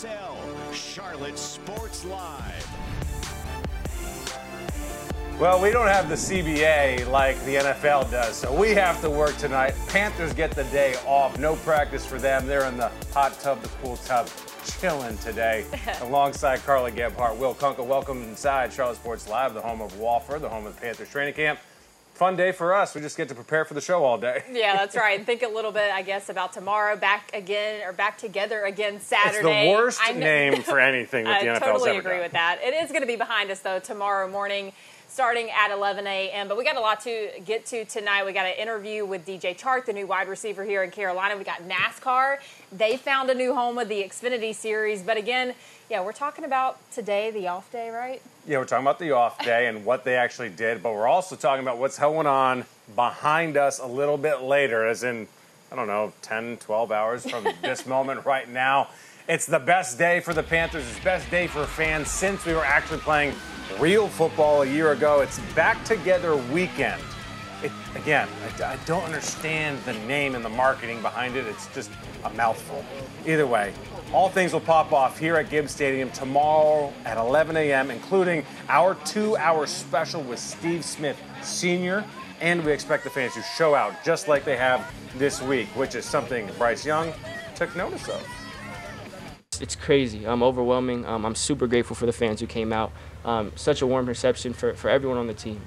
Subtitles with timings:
[0.00, 2.66] RSL, Charlotte Sports Live.
[5.38, 9.36] Well, we don't have the CBA like the NFL does, so we have to work
[9.36, 9.74] tonight.
[9.88, 11.38] Panthers get the day off.
[11.38, 12.46] No practice for them.
[12.46, 14.28] They're in the hot tub, the cool tub,
[14.80, 15.66] chilling today
[16.00, 17.36] alongside Carla Gebhart.
[17.36, 20.80] Will Kunkel, welcome inside Charlotte Sports Live, the home of Wofford, the home of the
[20.80, 21.58] Panthers training camp.
[22.20, 22.94] Fun day for us.
[22.94, 24.42] We just get to prepare for the show all day.
[24.52, 25.16] Yeah, that's right.
[25.16, 26.94] And think a little bit, I guess, about tomorrow.
[26.94, 29.38] Back again, or back together again Saturday.
[29.38, 32.22] It's the worst name for anything that the I NFL's totally ever agree done.
[32.24, 32.58] with that.
[32.62, 34.72] It is going to be behind us though tomorrow morning,
[35.08, 36.46] starting at 11 a.m.
[36.46, 38.26] But we got a lot to get to tonight.
[38.26, 41.38] We got an interview with DJ Chark, the new wide receiver here in Carolina.
[41.38, 42.36] We got NASCAR.
[42.70, 45.02] They found a new home with the Xfinity Series.
[45.02, 45.54] But again,
[45.88, 48.20] yeah, we're talking about today, the off day, right?
[48.46, 51.36] Yeah, we're talking about the off day and what they actually did, but we're also
[51.36, 55.28] talking about what's going on behind us a little bit later, as in,
[55.70, 58.88] I don't know, 10, 12 hours from this moment right now.
[59.28, 60.86] It's the best day for the Panthers.
[60.86, 63.34] It's the best day for fans since we were actually playing
[63.78, 65.20] real football a year ago.
[65.20, 67.02] It's back together weekend.
[67.62, 68.28] It, again,
[68.60, 71.46] I, I don't understand the name and the marketing behind it.
[71.46, 71.90] It's just
[72.24, 72.84] a mouthful.
[73.26, 73.72] Either way,
[74.12, 78.94] all things will pop off here at Gibbs Stadium tomorrow at 11 a.m., including our
[79.04, 82.04] two hour special with Steve Smith Sr.
[82.40, 85.94] And we expect the fans to show out just like they have this week, which
[85.94, 87.12] is something Bryce Young
[87.54, 88.26] took notice of.
[89.60, 90.24] It's crazy.
[90.24, 91.04] I'm um, overwhelming.
[91.04, 92.92] Um, I'm super grateful for the fans who came out.
[93.26, 95.60] Um, such a warm reception for, for everyone on the team.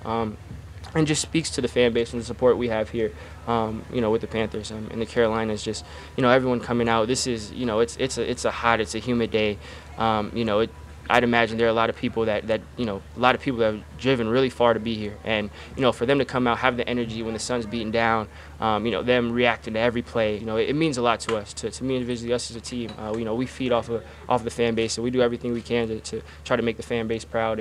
[0.95, 3.11] And just speaks to the fan base and the support we have here,
[3.47, 5.63] um, you know, with the Panthers um, in the Carolinas.
[5.63, 5.83] Just
[6.15, 7.07] you know, everyone coming out.
[7.07, 9.57] This is you know, it's it's a it's a hot, it's a humid day.
[9.97, 10.69] Um, you know, it,
[11.09, 13.41] I'd imagine there are a lot of people that that you know, a lot of
[13.41, 16.25] people that have driven really far to be here, and you know, for them to
[16.25, 18.29] come out, have the energy when the sun's beating down,
[18.61, 21.19] um, you know, them reacting to every play, you know, it, it means a lot
[21.21, 22.89] to us, to, to me individually, us as a team.
[22.97, 25.51] Uh, you know, we feed off of off the fan base, so we do everything
[25.51, 27.59] we can to, to try to make the fan base proud.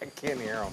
[0.00, 0.72] I can't hear them.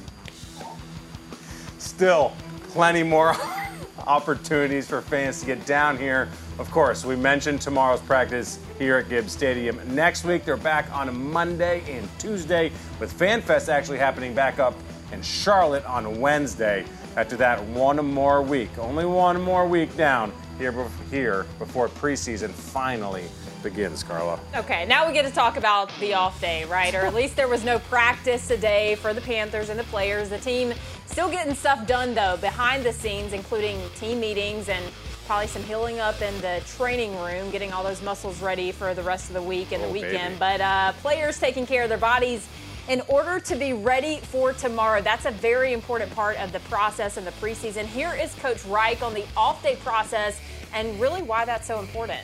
[1.78, 2.34] Still,
[2.70, 3.36] plenty more
[4.08, 6.30] opportunities for fans to get down here.
[6.60, 9.80] Of course, we mentioned tomorrow's practice here at Gibbs Stadium.
[9.94, 14.74] Next week, they're back on Monday and Tuesday, with FanFest actually happening back up
[15.12, 16.86] in Charlotte on Wednesday.
[17.16, 20.74] After that, one more week, only one more week down here,
[21.12, 23.26] here before preseason finally
[23.64, 24.40] begins, Carla.
[24.56, 26.94] Okay, now we get to talk about the off day, right?
[26.94, 30.30] Or at least there was no practice today for the Panthers and the players.
[30.30, 30.74] The team
[31.08, 34.84] still getting stuff done, though, behind the scenes, including team meetings and
[35.26, 39.04] probably some healing up in the training room, getting all those muscles ready for the
[39.04, 40.08] rest of the week and Oh, the baby.
[40.14, 40.40] weekend.
[40.40, 42.48] But uh, players taking care of their bodies
[42.88, 45.02] in order to be ready for tomorrow.
[45.02, 47.86] That's a very important part of the process in the preseason.
[47.86, 50.40] Here is Coach Reich on the off day process
[50.74, 52.22] and really why that's so important.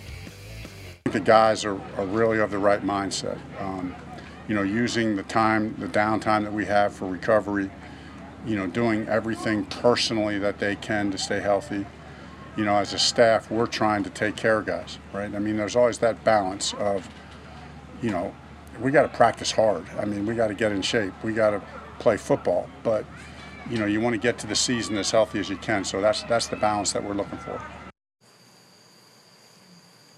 [1.11, 3.37] the guys are, are really of the right mindset.
[3.59, 3.93] Um,
[4.47, 7.69] you know, using the time, the downtime that we have for recovery,
[8.45, 11.85] you know, doing everything personally that they can to stay healthy.
[12.55, 15.33] You know, as a staff, we're trying to take care of guys, right?
[15.33, 17.09] I mean, there's always that balance of,
[18.01, 18.33] you know,
[18.79, 19.85] we got to practice hard.
[19.99, 21.13] I mean, we got to get in shape.
[21.23, 21.61] We got to
[21.99, 23.05] play football, but
[23.69, 25.85] you know, you want to get to the season as healthy as you can.
[25.85, 27.61] So that's that's the balance that we're looking for.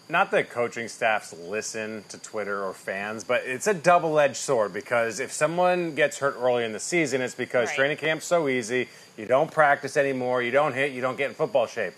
[0.07, 4.71] Not that coaching staffs listen to Twitter or fans, but it's a double edged sword
[4.73, 7.75] because if someone gets hurt early in the season, it's because Right.
[7.75, 11.35] training camp's so easy, you don't practice anymore, you don't hit, you don't get in
[11.35, 11.93] football shape.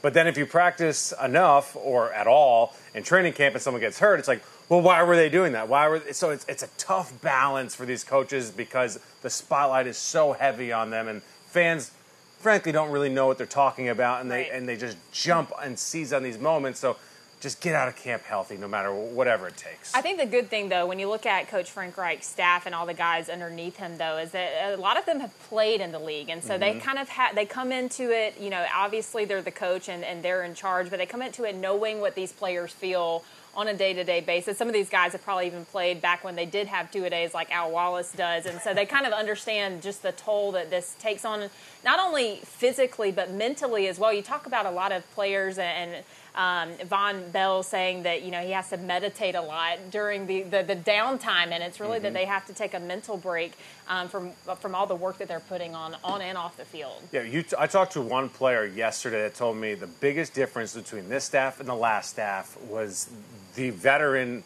[0.00, 4.00] But then if you practice enough or at all in training camp and someone gets
[4.00, 5.68] hurt, it's like, well, why were they doing that?
[5.68, 6.12] Why were they?
[6.12, 10.72] so it's it's a tough balance for these coaches because the spotlight is so heavy
[10.72, 11.92] on them and fans
[12.40, 14.52] frankly don't really know what they're talking about and they Right.
[14.52, 16.80] and they just jump and seize on these moments.
[16.80, 16.96] So
[17.42, 19.92] just get out of camp healthy no matter whatever it takes.
[19.94, 22.74] I think the good thing, though, when you look at Coach Frank Reich's staff and
[22.74, 25.90] all the guys underneath him, though, is that a lot of them have played in
[25.90, 26.78] the league, and so they mm-hmm.
[26.78, 28.38] kind of ha- they come into it.
[28.40, 31.42] You know, obviously they're the coach and, and they're in charge, but they come into
[31.42, 34.56] it knowing what these players feel on a day-to-day basis.
[34.56, 37.50] Some of these guys have probably even played back when they did have two-a-days, like
[37.50, 41.24] Al Wallace does, and so they kind of understand just the toll that this takes
[41.24, 41.50] on,
[41.84, 44.12] not only physically but mentally as well.
[44.12, 46.04] You talk about a lot of players and
[46.34, 50.42] um, Vonn Bell saying that you know he has to meditate a lot during the,
[50.42, 53.52] the, the downtime, and it's really that they have to take a mental break
[53.88, 57.02] um, from from all the work that they're putting on on and off the field.
[57.12, 60.74] Yeah, you t- I talked to one player yesterday that told me the biggest difference
[60.74, 63.10] between this staff and the last staff was
[63.54, 64.42] the veteran,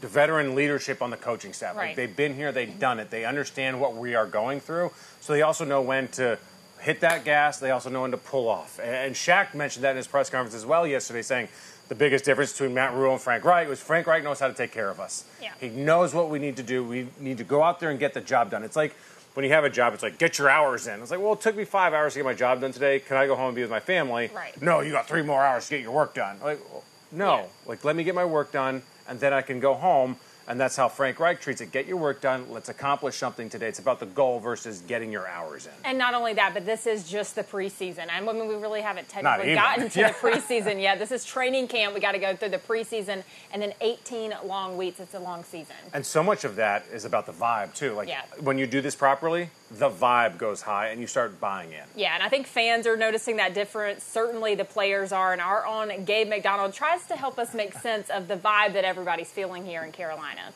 [0.00, 1.76] the veteran leadership on the coaching staff.
[1.76, 1.96] Like Right.
[1.96, 5.42] they've been here, they've done it, they understand what we are going through, so they
[5.42, 6.38] also know when to
[6.80, 7.58] hit that gas.
[7.58, 8.78] They also know when to pull off.
[8.78, 11.48] And Shaq mentioned that in his press conference as well yesterday, saying
[11.88, 14.54] the biggest difference between Matt Rhule and Frank Reich was Frank Reich knows how to
[14.54, 15.24] take care of us.
[15.40, 15.52] Yeah.
[15.60, 16.84] He knows what we need to do.
[16.84, 18.64] We need to go out there and get the job done.
[18.64, 18.94] It's like
[19.34, 21.00] when you have a job, it's like get your hours in.
[21.00, 23.00] It's like, well, it took me five hours to get my job done today.
[23.00, 24.30] Can I go home and be with my family?
[24.34, 24.60] Right.
[24.62, 26.38] No, you got three more hours to get your work done.
[26.42, 27.36] Like, well, no.
[27.36, 27.46] Yeah.
[27.66, 30.16] Like, let me get my work done, and then I can go home.
[30.46, 31.72] And that's how Frank Reich treats it.
[31.72, 32.44] Get your work done.
[32.50, 33.66] Let's accomplish something today.
[33.66, 35.72] It's about the goal versus getting your hours in.
[35.86, 38.00] And not only that, but this is just the preseason.
[38.00, 40.08] And I mean, we really haven't technically gotten to Yeah.
[40.12, 40.98] the preseason yet.
[40.98, 41.94] This is training camp.
[41.94, 43.22] We got to go through the preseason
[43.54, 45.00] and then 18 long weeks.
[45.00, 45.76] It's a long season.
[45.94, 47.94] And so much of that is about the vibe too.
[47.94, 48.20] Like Yeah.
[48.40, 51.84] when you do this properly, the vibe goes high and you start buying in.
[51.96, 54.04] Yeah, and I think fans are noticing that difference.
[54.04, 58.10] Certainly the players are, and our own Gabe McDonald tries to help us make sense
[58.10, 60.52] of the vibe that everybody's feeling here in Carolina.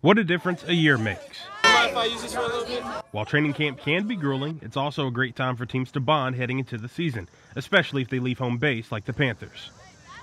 [0.00, 1.38] What a difference a year makes.
[3.10, 6.36] While training camp can be grueling, it's also a great time for teams to bond
[6.36, 9.70] heading into the season, especially if they leave home base like the Panthers.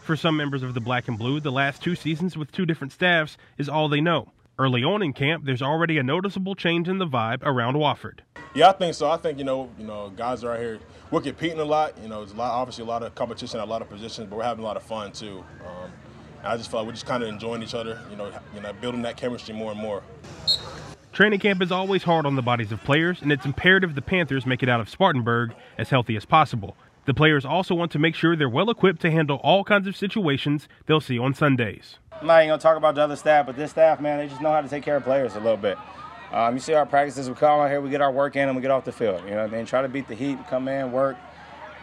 [0.04, 2.94] For some members of the Black and Blue, the last two seasons with two different
[2.94, 4.32] staffs is all they know.
[4.62, 8.20] Early on in camp, there's already a noticeable change in the vibe around Wofford.
[8.54, 9.10] Yeah, I think so.
[9.10, 10.78] I think you know, you know, guys are out here.
[11.10, 11.98] We're competing a lot.
[12.00, 14.36] You know, there's a lot, obviously a lot of competition, a lot of positions, but
[14.36, 15.44] we're having a lot of fun too.
[15.66, 15.92] Um,
[16.44, 18.00] I just feel like we're just kind of enjoying each other.
[18.12, 20.04] You know, you know, building that chemistry more and more.
[21.12, 24.46] Training camp is always hard on the bodies of players, and it's imperative the Panthers
[24.46, 26.78] make it out of Spartanburg as healthy as possible.
[27.06, 29.96] The players also want to make sure they're well equipped to handle all kinds of
[29.96, 31.98] situations they'll see on Sundays.
[32.12, 34.42] I'm not even gonna talk about the other staff, but this staff, man, they just
[34.42, 35.78] know how to take care of players a little bit.
[36.32, 38.56] Um, you see our practices, we come out here, we get our work in, and
[38.56, 39.24] we get off the field.
[39.26, 39.66] You know mean?
[39.66, 41.18] Try to beat the heat, come in, work.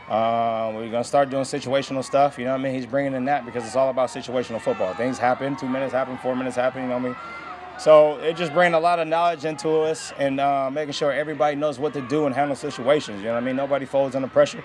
[0.09, 2.39] Um, we're gonna start doing situational stuff.
[2.39, 2.75] You know what I mean?
[2.75, 4.95] He's bringing in that because it's all about situational football.
[4.95, 6.83] Things happen, two minutes happen, four minutes happen.
[6.83, 7.17] You know what I mean?
[7.79, 11.55] So it just brings a lot of knowledge into us and uh, making sure everybody
[11.57, 13.19] knows what to do and handle situations.
[13.19, 13.55] You know what I mean?
[13.55, 14.65] Nobody folds under pressure,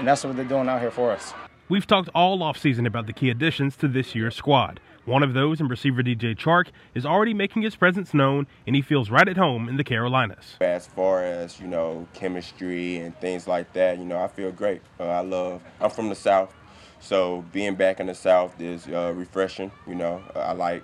[0.00, 1.34] and that's what they're doing out here for us.
[1.68, 4.80] We've talked all offseason about the key additions to this year's squad.
[5.04, 8.82] One of those, and receiver DJ Chark, is already making his presence known, and he
[8.82, 10.56] feels right at home in the Carolinas.
[10.60, 14.82] As far as you know, chemistry and things like that, you know, I feel great.
[14.98, 15.62] Uh, I love.
[15.80, 16.52] I'm from the South,
[16.98, 19.70] so being back in the South is uh, refreshing.
[19.86, 20.82] You know, I like.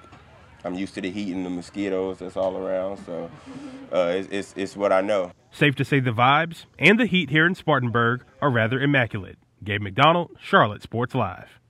[0.66, 3.30] I'm used to the heat and the mosquitoes that's all around, so
[3.92, 5.30] uh, it's, it's it's what I know.
[5.52, 9.38] Safe to say the vibes and the heat here in Spartanburg are rather immaculate.
[9.62, 11.60] Gabe McDonald, Charlotte Sports Live.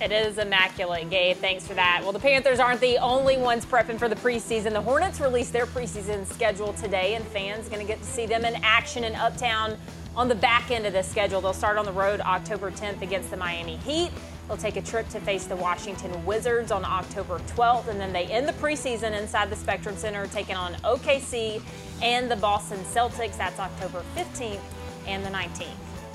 [0.00, 1.36] It is immaculate, Gabe.
[1.36, 2.00] Thanks for that.
[2.02, 4.72] Well, the Panthers aren't the only ones prepping for the preseason.
[4.72, 8.44] The Hornets released their preseason schedule today, and fans going to get to see them
[8.44, 9.78] in action in Uptown
[10.16, 11.40] on the back end of the schedule.
[11.40, 14.10] They'll start on the road October 10th against the Miami Heat.
[14.46, 18.26] They'll take a trip to face the Washington Wizards on October 12th, and then they
[18.26, 21.62] end the preseason inside the Spectrum Center, taking on OKC
[22.02, 23.38] and the Boston Celtics.
[23.38, 24.60] That's October 15th
[25.06, 25.68] and the 19th.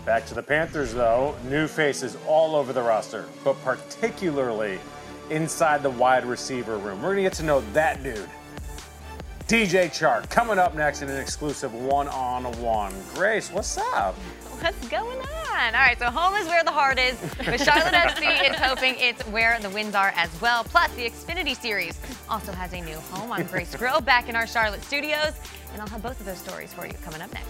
[0.05, 1.35] Back to the Panthers, though.
[1.49, 4.79] New faces all over the roster, but particularly
[5.29, 7.01] inside the wide receiver room.
[7.01, 8.29] We're going to get to know that dude.
[9.47, 12.93] DJ Chark coming up next in an exclusive one on one.
[13.15, 14.15] Grace, what's up?
[14.61, 15.73] What's going on?
[15.73, 17.15] All right, so home is where the heart is.
[17.45, 20.65] But Charlotte FC is hoping it's where the wins are as well.
[20.65, 23.31] Plus, the Xfinity Series also has a new home.
[23.31, 25.33] I'm Grace Grill back in our Charlotte studios,
[25.71, 27.47] and I'll have both of those stories for you coming up next.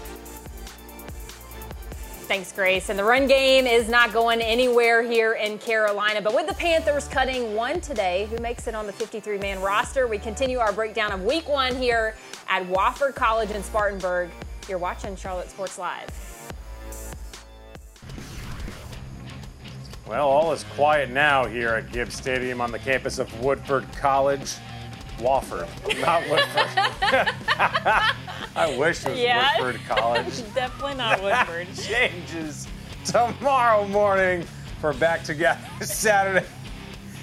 [2.28, 2.90] Thanks, Grace.
[2.90, 6.22] And the run game is not going anywhere here in Carolina.
[6.22, 10.06] But with the Panthers cutting one today, who makes it on the 53 man roster,
[10.06, 12.14] we continue our breakdown of week one here
[12.48, 14.30] at Wofford College in Spartanburg.
[14.68, 16.29] You're watching Charlotte Sports Live.
[20.10, 24.56] Well, all is quiet now here at Gibbs Stadium on the campus of Woodford College.
[25.18, 25.68] Wofford,
[26.00, 26.66] not Woodford.
[28.56, 29.48] I wish it was Yeah.
[29.60, 30.42] Woodford College.
[30.56, 31.68] Definitely not Woodford.
[31.76, 32.66] changes
[33.04, 34.42] tomorrow morning
[34.80, 36.44] for back together Saturday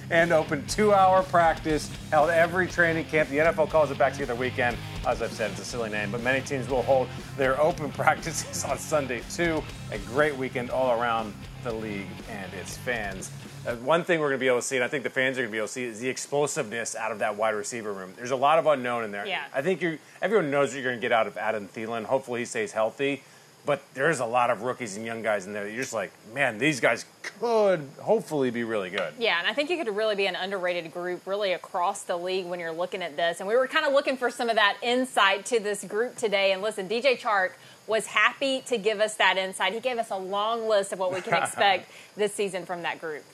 [0.09, 3.29] and open two hour practice held every training camp.
[3.29, 4.77] The NFL calls it back together weekend.
[5.05, 8.63] As I've said, it's a silly name, but many teams will hold their open practices
[8.63, 9.61] on Sunday too.
[9.91, 11.33] A great weekend all around
[11.63, 13.31] the league and its fans.
[13.65, 15.37] Uh, one thing we're going to be able to see, and I think the fans
[15.37, 17.91] are going to be able to see, is the explosiveness out of that wide receiver
[17.91, 18.13] room.
[18.15, 19.25] There's a lot of unknown in there.
[19.25, 19.43] Yeah.
[19.53, 22.05] I think you everyone knows what you're going to get out of Adam Thielen.
[22.05, 23.23] Hopefully, he stays healthy.
[23.67, 26.13] But there's a lot of rookies and young guys in there that you're just like,
[26.33, 29.13] man, these guys could hopefully be really good.
[29.19, 32.45] Yeah, and I think you could really be an underrated group really across the league
[32.45, 33.41] when you're looking at this.
[33.41, 36.53] And we were kind of looking for some of that insight to this group today.
[36.53, 37.51] And listen, DJ Chark
[37.87, 39.73] was happy to give us that insight.
[39.73, 43.01] He gave us a long list of what we can expect this season from that
[43.01, 43.25] group.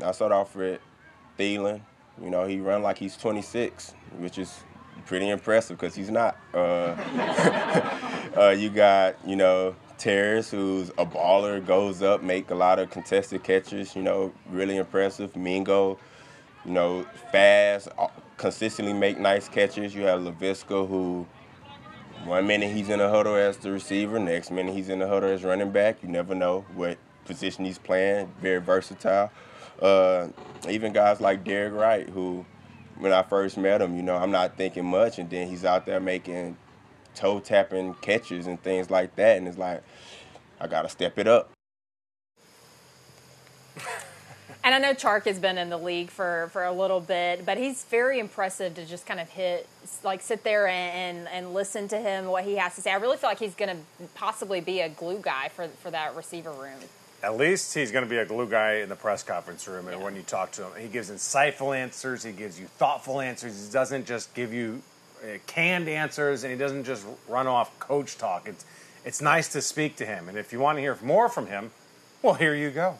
[0.00, 0.80] I start off with
[1.36, 1.80] Thielen.
[2.22, 4.60] You know, he run like he's 26, which is
[5.06, 6.36] pretty impressive because he's not.
[6.54, 6.94] Uh,
[8.38, 12.88] uh, you got, you know, Terrace, who's a baller, goes up, make a lot of
[12.90, 15.34] contested catches, you know, really impressive.
[15.34, 15.98] Mingo,
[16.64, 19.94] you know, fast, uh, consistently make nice catches.
[19.94, 21.26] You have Laviska, who
[22.24, 25.30] one minute he's in the huddle as the receiver, next minute he's in the huddle
[25.30, 26.02] as running back.
[26.02, 28.32] You never know what position he's playing.
[28.40, 29.32] Very versatile.
[29.82, 30.28] Uh,
[30.68, 32.44] even guys like Derek Wright, who
[32.98, 35.86] when I first met him, you know, I'm not thinking much, and then he's out
[35.86, 36.56] there making
[37.18, 39.82] toe tapping catches and things like that, and it's like
[40.60, 41.50] I gotta step it up.
[44.64, 47.56] And I know Chark has been in the league for, for a little bit, but
[47.56, 49.66] he's very impressive to just kind of hit,
[50.04, 52.90] like sit there and, and, and listen to him, what he has to say.
[52.90, 56.14] I really feel like he's going to possibly be a glue guy for, for that
[56.16, 56.80] receiver room.
[57.22, 59.98] At least he's going to be a glue guy in the press conference room, and
[59.98, 60.04] Yeah.
[60.04, 62.22] when you talk to him, he gives insightful answers.
[62.22, 63.64] He gives you thoughtful answers.
[63.66, 64.82] He doesn't just give you
[65.46, 68.46] canned answers, and he doesn't just run off coach talk.
[68.48, 68.64] It's
[69.04, 71.70] it's nice to speak to him, and if you want to hear more from him,
[72.22, 72.96] well, here you go.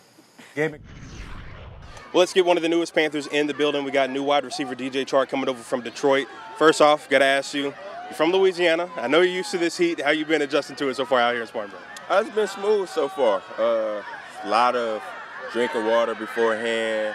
[0.55, 0.73] Gabe.
[0.73, 0.81] Mc-
[2.13, 3.85] Well, let's get one of the newest Panthers in the building.
[3.85, 6.27] We got new wide receiver DJ Chark coming over from Detroit.
[6.57, 8.89] First off, got to ask you, you're from Louisiana.
[8.97, 10.01] I know you're used to this heat.
[10.01, 11.81] How you been adjusting to it so far out here in Spartanburg?
[12.09, 13.43] Uh, It's been smooth so far.
[13.59, 14.03] Uh,
[14.45, 15.03] a lot of
[15.53, 17.15] drinking water beforehand,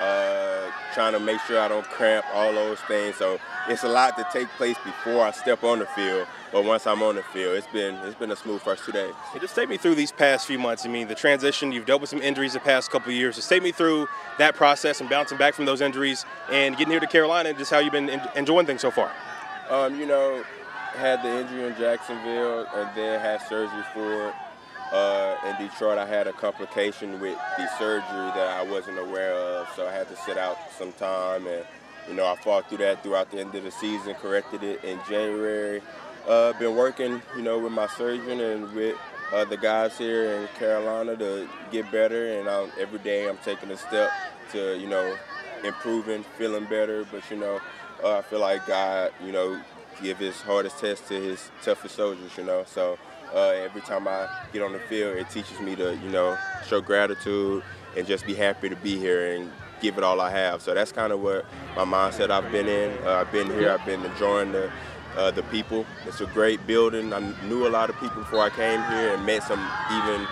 [0.00, 0.59] uh,
[0.94, 3.16] trying to make sure I don't cramp, all those things.
[3.16, 6.26] So it's a lot to take place before I step on the field.
[6.52, 9.14] But once I'm on the field, it's been it's been a smooth first two days.
[9.32, 10.84] Hey, just take me through these past few months.
[10.84, 13.36] I mean, the transition, you've dealt with some injuries the past couple years.
[13.36, 14.08] Just take me through
[14.38, 17.70] that process and bouncing back from those injuries and getting here to Carolina and just
[17.70, 19.12] how you've been en- enjoying things so far.
[19.68, 20.42] Um, you know,
[20.96, 24.34] had the injury in Jacksonville and then had surgery for it.
[24.92, 29.68] Uh, in Detroit, I had a complication with the surgery that I wasn't aware of,
[29.76, 31.46] so I had to sit out some time.
[31.46, 31.64] And
[32.08, 34.98] you know, I fought through that throughout the end of the season, corrected it in
[35.08, 35.80] January.
[36.28, 38.96] Uh, been working, you know, with my surgeon and with
[39.32, 42.38] uh, the guys here in Carolina to get better.
[42.38, 44.10] And um, every day I'm taking a step
[44.52, 45.16] to, you know,
[45.64, 47.04] improving, feeling better.
[47.10, 47.60] But you know,
[48.02, 49.60] uh, I feel like God, you know,
[50.02, 52.32] give his hardest test to his toughest soldiers.
[52.36, 52.98] You know, so
[53.34, 56.80] uh, every time I get on the field, it teaches me to, you know, show
[56.80, 57.62] gratitude
[57.96, 60.62] and just be happy to be here and give it all I have.
[60.62, 61.44] So that's kind of what
[61.76, 62.96] my mindset I've been in.
[63.04, 63.70] Uh, I've been here.
[63.70, 64.70] I've been enjoying the
[65.16, 65.84] uh, the people.
[66.06, 67.12] It's a great building.
[67.12, 69.58] I knew a lot of people before I came here and met some
[69.92, 70.26] even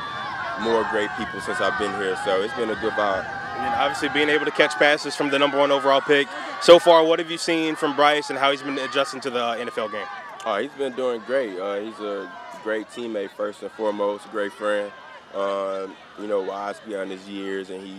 [0.60, 2.16] more great people since I've been here.
[2.24, 3.26] So it's been a good vibe.
[3.58, 6.28] And obviously being able to catch passes from the number one overall pick.
[6.60, 9.42] So far, what have you seen from Bryce and how he's been adjusting to the
[9.42, 10.06] uh, NFL game?
[10.44, 11.58] Oh, he's been doing great.
[11.58, 12.30] Uh, he's a
[12.62, 14.90] great teammate first and foremost, great friend.
[15.34, 17.96] Um, you know, wise beyond his years, and he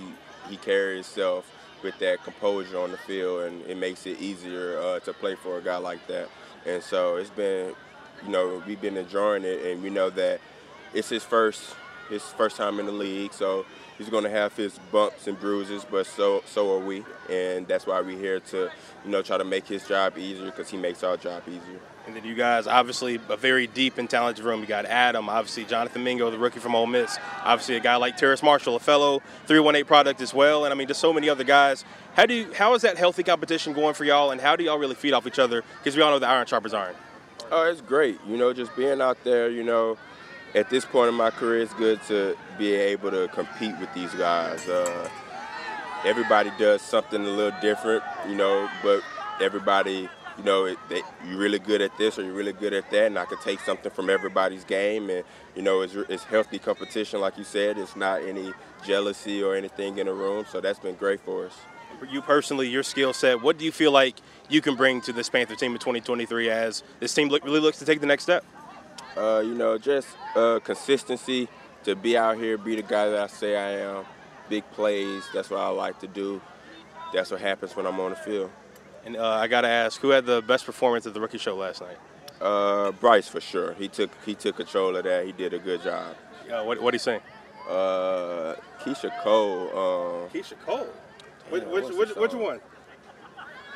[0.50, 1.50] he carries himself
[1.84, 5.58] with that composure on the field, and it makes it easier uh, to play for
[5.58, 6.28] a guy like that.
[6.66, 7.74] And so it's been,
[8.26, 10.42] you know, we've been enjoying it, and we know that
[10.94, 11.76] it's his first
[12.10, 13.66] his first time in the league, so
[13.98, 17.86] he's going to have his bumps and bruises, but so so are we, and that's
[17.86, 18.72] why we're here to,
[19.06, 21.80] you know, try to make his job easier because he makes our job easier.
[22.10, 24.62] And then you guys, obviously, a very deep and talented room.
[24.62, 27.20] You got Adam, obviously Jonathan Mingo, the rookie from Ole Miss.
[27.44, 30.66] Obviously, a guy like Terrace Marshall, a fellow 318 product as well.
[30.66, 31.86] And I mean, just so many other guys.
[32.16, 34.32] How do you, how is that healthy competition going for y'all?
[34.32, 35.64] And how do y'all really feed off each other?
[35.78, 36.96] Because we all know the iron sharpers iron.
[37.52, 38.20] Oh, it's great.
[38.28, 39.96] You know, just being out there, you know,
[40.56, 44.16] at this point in my career, it's good to be able to compete with these
[44.16, 44.68] guys.
[44.68, 45.08] Uh,
[46.06, 49.04] everybody does something a little different, you know, but
[49.40, 52.90] everybody, you know, it, they, you're really good at this or you're really good at
[52.92, 55.10] that, and I can take something from everybody's game.
[55.10, 57.78] And, you know, it's, it's healthy competition, like you said.
[57.78, 58.54] It's not any
[58.86, 61.54] jealousy or anything in the room, so that's been great for us.
[62.00, 64.16] For you personally, your skill set, what do you feel like
[64.48, 67.80] you can bring to this Panther team in 2023 as this team look, really looks
[67.80, 68.46] to take the next step?
[69.18, 71.50] Uh, you know, just uh, consistency
[71.84, 74.06] to be out here, be the guy that I say I am.
[74.48, 76.42] Big plays, that's what I like to do.
[77.14, 78.52] That's what happens when I'm on the field.
[79.10, 81.56] And uh, I got to ask, who had the best performance at the rookie show
[81.56, 81.98] last night?
[82.40, 83.74] Uh, Bryce for sure.
[83.74, 85.26] He took he took control of that.
[85.26, 86.16] He did a good job.
[86.50, 87.22] Uh, what what he saying?
[87.68, 89.64] Uh, Keyshia Cole.
[89.70, 90.88] Um, Keyshia Cole.
[91.50, 92.60] Which- which- which- which one?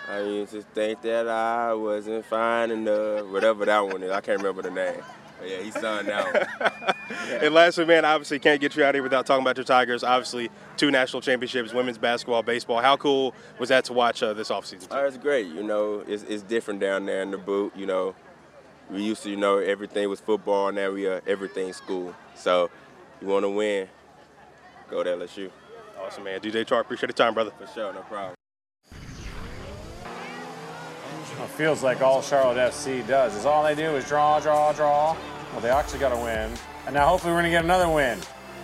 [0.07, 3.25] I used to think that I wasn't fine enough.
[3.25, 5.01] Whatever that one is, I can't remember the name.
[5.43, 6.95] But yeah, he sung that one.
[7.41, 10.01] And lastly, man, obviously can't get you out here without talking about your Tigers.
[10.01, 12.79] Obviously, two national championships, women's basketball, baseball.
[12.79, 14.87] How cool was that to watch uh, this offseason?
[14.89, 15.47] Oh, it's great.
[15.47, 17.73] You know, it's, it's different down there in the boot.
[17.75, 18.15] You know,
[18.89, 20.71] we used to, you know, everything was football.
[20.71, 22.15] Now we are everything school.
[22.35, 22.69] So,
[23.21, 23.89] you want to win,
[24.89, 25.51] go to LSU.
[25.99, 26.39] Awesome, man.
[26.39, 27.51] DJ Chark, appreciate the time, brother.
[27.59, 28.35] For sure, no problem.
[31.41, 35.17] It feels like all Charlotte FC does is all they do is draw, draw, draw.
[35.51, 36.51] Well, they actually got a win.
[36.85, 38.19] And now hopefully we're going to get another win.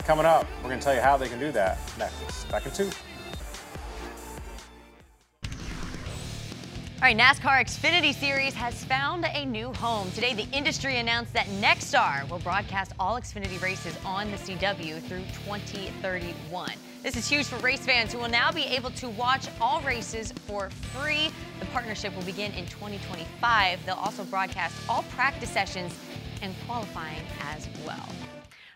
[0.05, 2.45] Coming up, we're going to tell you how they can do that next.
[2.49, 2.89] Back in two.
[7.01, 10.11] All right, NASCAR Xfinity Series has found a new home.
[10.11, 15.23] Today, the industry announced that Nexstar will broadcast all Xfinity races on the CW through
[15.45, 16.73] 2031.
[17.01, 20.33] This is huge for race fans who will now be able to watch all races
[20.45, 21.29] for free.
[21.61, 23.85] The partnership will begin in 2025.
[23.85, 25.97] They'll also broadcast all practice sessions
[26.41, 28.05] and qualifying as well.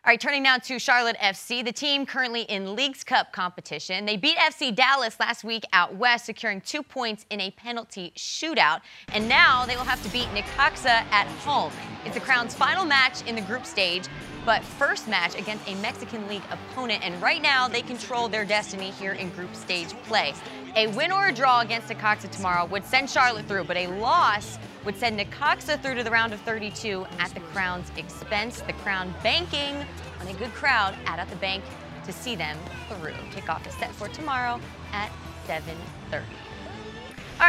[0.06, 4.06] All right, turning now to Charlotte FC, the team currently in Leagues Cup competition.
[4.06, 8.82] They beat FC Dallas last week out west, securing two points in a penalty shootout.
[9.10, 11.72] And now they will have to beat Necaxa at home.
[12.06, 14.08] It's the Crown's final match in the group stage,
[14.46, 17.06] but first match against a Mexican League opponent.
[17.06, 20.34] And right now they control their destiny here in group stage play.
[20.76, 24.58] A win or a draw against Necaxa tomorrow would send Charlotte through, but a loss
[24.86, 28.62] would send Necaxa through to the round of 32 at the Crown's expense.
[28.62, 29.76] The Crown banking
[30.20, 31.64] on a good crowd out at the bank
[32.06, 32.58] to see them
[32.90, 33.14] through.
[33.32, 34.60] Kickoff is set for tomorrow
[34.92, 35.12] at
[35.48, 36.43] 7:30.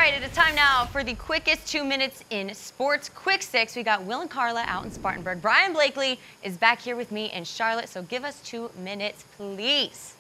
[0.04, 3.08] Right, it is time now for the quickest two minutes in sports.
[3.08, 3.74] Quick six.
[3.74, 5.40] We got Will and Carla out in Spartanburg.
[5.40, 7.88] Brian Blakely is back here with me in Charlotte.
[7.88, 10.12] So give us two minutes, please.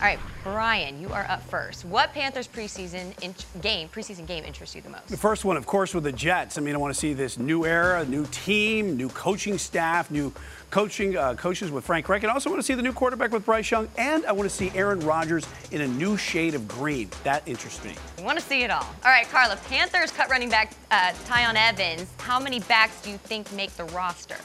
[0.00, 1.84] All right, Brian, you are up first.
[1.84, 3.14] What Panthers preseason
[3.62, 5.06] game, preseason game interests you the most?
[5.06, 6.58] The first one, of course, with the Jets.
[6.58, 10.32] I mean, I want to see this new era, new team, new coaching staff, new
[10.70, 12.22] coaching uh, coaches with Frank Reich.
[12.22, 13.88] And I also want to see the new quarterback with Bryce Young.
[13.96, 17.08] And I want to see Aaron Rodgers in a new shade of green.
[17.24, 17.94] That interests me.
[18.18, 18.86] We want to see it all.
[19.04, 22.10] All right, Carla, Panthers cut running back uh, Tyon Evans.
[22.18, 24.36] How many backs do you think make the roster?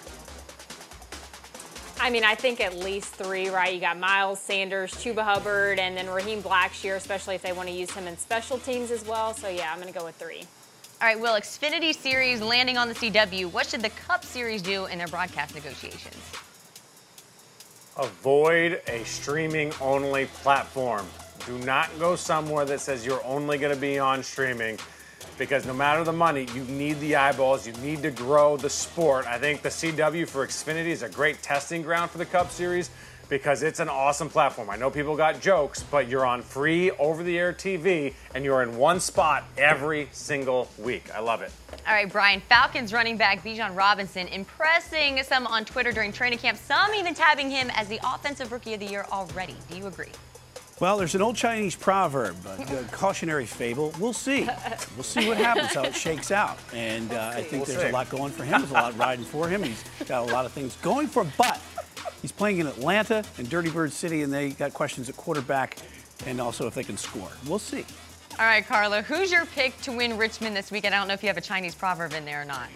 [2.00, 3.72] I mean, I think at least three, right?
[3.72, 7.76] You got Miles Sanders, Chuba Hubbard, and then Raheem Blackshear, especially if they want to
[7.76, 9.36] use him in special teams as well.
[9.36, 10.46] So, yeah, I'm going to go with three.
[11.02, 13.52] All right, Will, Xfinity Series landing on the CW.
[13.52, 16.16] What should the Cup Series do in their broadcast negotiations?
[17.98, 21.08] Avoid a streaming only platform.
[21.48, 24.78] Do not go somewhere that says you're only going to be on streaming
[25.40, 29.26] because no matter the money, you need the eyeballs, you need to grow the sport.
[29.26, 32.92] I think the CW for Xfinity is a great testing ground for the Cup Series
[33.32, 34.70] because it's an awesome platform.
[34.70, 38.62] I know people got jokes, but you're on free over the air TV and you're
[38.62, 41.06] in one spot every single week.
[41.16, 41.50] I love it.
[41.88, 46.58] All right, Brian, Falcons running back Bijan Robinson impressing some on Twitter during training camp,
[46.58, 49.56] some even tabbing him as the offensive rookie of the year already.
[49.70, 50.12] Do you agree?
[50.82, 53.94] Well, there's an old Chinese proverb, a cautionary fable.
[53.98, 54.50] We'll see.
[54.98, 56.58] We'll see what happens, how it shakes out.
[56.74, 57.90] And uh, I think We'll there's see.
[57.90, 58.60] a lot going for him.
[58.60, 59.64] There's a lot riding for him.
[59.64, 61.32] He's got a lot of things going for him.
[61.38, 61.62] But
[62.22, 65.78] he's playing in Atlanta and Dirty Bird City, and they got questions at quarterback
[66.26, 67.30] and also if they can score.
[67.48, 67.86] We'll see.
[68.40, 70.96] All right, Carla, who's your pick to win Richmond this weekend?
[70.96, 72.70] I don't know if you have a Chinese proverb in there or not.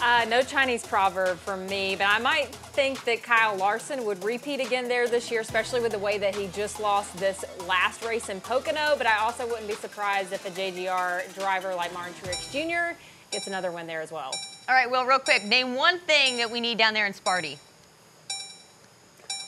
[0.00, 4.60] Uh, no Chinese proverb from me, but I might think that Kyle Larson would repeat
[4.60, 8.28] again there this year, especially with the way that he just lost this last race
[8.28, 8.94] in Pocono.
[8.96, 12.96] But I also wouldn't be surprised if a JGR driver like Martin Truex Jr.
[13.32, 14.32] gets another win there as well.
[14.68, 17.58] All right, Will, real quick, name one thing that we need down there in Sparty.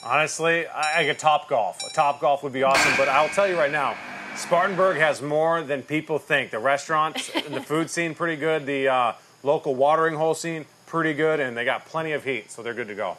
[0.03, 1.81] Honestly, I, I get Top Golf.
[1.83, 3.95] A Top Golf would be awesome, but I'll tell you right now,
[4.35, 6.51] Spartanburg has more than people think.
[6.51, 8.65] The restaurants and the food scene pretty good.
[8.65, 12.63] The uh, local watering hole scene pretty good, and they got plenty of heat, so
[12.63, 13.17] they're good to go.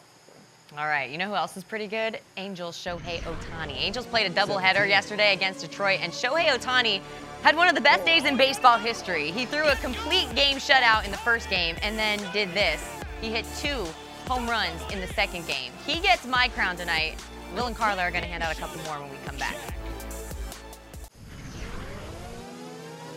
[0.77, 2.19] All right, you know who else is pretty good?
[2.39, 3.77] Angels Shohei Ohtani.
[3.77, 7.03] Angels played a doubleheader yesterday against Detroit, and Shohei Ohtani
[7.43, 9.31] had one of the best days in baseball history.
[9.31, 12.89] He threw a complete game shutout in the first game and then did this.
[13.21, 13.85] He hit two
[14.33, 15.71] home runs in the second game.
[15.85, 17.23] He gets my crown tonight.
[17.55, 19.55] Will and Carla are going to hand out a couple more when we come back.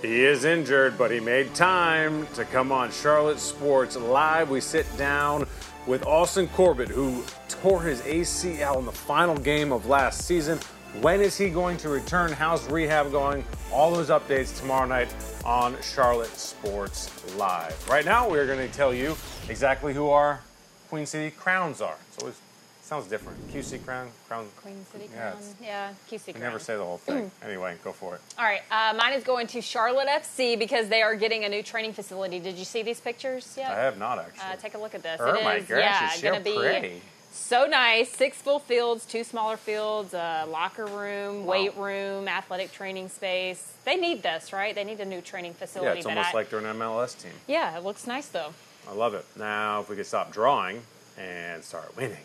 [0.01, 4.49] He is injured, but he made time to come on Charlotte Sports Live.
[4.49, 5.47] We sit down
[5.87, 10.59] with Austin Corbett, who tore his ACL in the final game of last season.
[10.99, 12.33] When is he going to return?
[12.33, 13.45] How's rehab going?
[13.71, 17.89] All those updates tomorrow night on Charlotte Sports Live.
[17.89, 19.15] Right now, we're going to tell you
[19.47, 20.41] exactly who our
[20.89, 21.95] Queen City crowns are.
[22.09, 22.35] It's always
[22.81, 23.37] sounds different.
[23.51, 24.47] QC crown, crown.
[24.61, 25.43] Queen City Yeah, Crown.
[25.61, 26.39] Yeah, QC Crown.
[26.43, 27.31] never say the whole thing.
[27.43, 28.21] anyway, go for it.
[28.37, 31.63] All right, uh, mine is going to Charlotte FC because they are getting a new
[31.63, 32.39] training facility.
[32.39, 33.71] Did you see these pictures yet?
[33.71, 34.53] I have not actually.
[34.53, 35.19] Uh, take a look at this.
[35.23, 37.01] Oh it my is, gosh, yeah, it's gonna so be pretty.
[37.31, 38.09] so nice.
[38.09, 43.71] Six full fields, two smaller fields, a locker room, weight room, athletic training space.
[43.83, 44.75] They need this, right?
[44.75, 45.91] They need a new training facility.
[45.91, 47.31] Yeah, it's almost I- like they're an MLS team.
[47.47, 48.53] Yeah, it looks nice though.
[48.87, 49.25] I love it.
[49.37, 50.81] Now, if we could stop drawing
[51.17, 52.17] and start winning,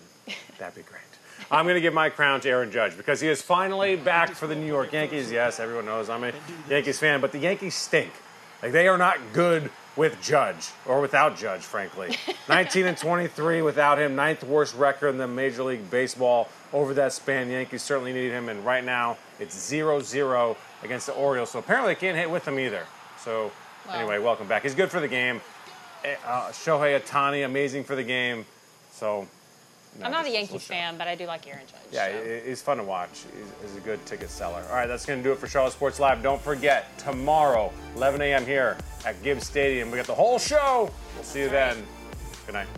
[0.58, 1.00] that'd be great.
[1.50, 4.46] I'm going to give my crown to Aaron Judge because he is finally back for
[4.46, 5.32] the New York Yankees.
[5.32, 6.32] Yes, everyone knows I'm a
[6.68, 8.12] Yankees fan, but the Yankees stink.
[8.62, 12.16] Like they are not good with Judge or without Judge, frankly.
[12.48, 17.12] 19 and 23 without him, ninth worst record in the Major League Baseball over that
[17.12, 17.48] span.
[17.48, 21.50] Yankees certainly need him, and right now it's 0-0 against the Orioles.
[21.50, 22.84] So apparently they can't hit with him either.
[23.18, 23.50] So
[23.90, 24.62] anyway, welcome back.
[24.62, 25.40] He's good for the game.
[26.04, 28.44] Eh, Uh, Shohei Ohtani, amazing for the game.
[28.92, 29.26] So
[29.98, 31.80] no, I'm not a Yankees fan, but I do like Aaron Judge.
[31.92, 32.08] yeah,
[32.42, 33.24] he- he's fun to watch.
[33.36, 34.62] He's, he's a good ticket seller.
[34.68, 36.22] All right, that's going to do it for Charlotte Sports Live.
[36.22, 38.46] Don't forget, tomorrow, 11 a.m.
[38.46, 40.90] here at Gibbs Stadium, we got the whole show.
[41.16, 41.84] We'll see you then.
[42.46, 42.68] Good night.